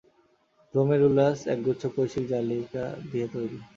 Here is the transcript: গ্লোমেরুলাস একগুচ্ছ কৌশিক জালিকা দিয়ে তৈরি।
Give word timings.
গ্লোমেরুলাস 0.73 1.39
একগুচ্ছ 1.47 1.83
কৌশিক 1.95 2.25
জালিকা 2.27 2.83
দিয়ে 3.11 3.27
তৈরি। 3.33 3.57